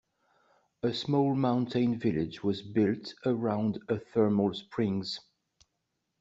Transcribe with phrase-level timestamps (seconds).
[0.81, 5.19] A small mountain village was built around a thermal springs.